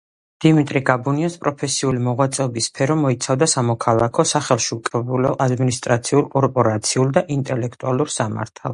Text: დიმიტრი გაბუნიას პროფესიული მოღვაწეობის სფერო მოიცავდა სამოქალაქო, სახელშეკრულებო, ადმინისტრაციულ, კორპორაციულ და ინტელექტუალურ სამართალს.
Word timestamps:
დიმიტრი 0.43 0.79
გაბუნიას 0.85 1.35
პროფესიული 1.43 2.01
მოღვაწეობის 2.07 2.69
სფერო 2.71 2.97
მოიცავდა 3.03 3.49
სამოქალაქო, 3.55 4.27
სახელშეკრულებო, 4.33 5.37
ადმინისტრაციულ, 5.49 6.29
კორპორაციულ 6.37 7.17
და 7.21 7.29
ინტელექტუალურ 7.41 8.17
სამართალს. 8.21 8.69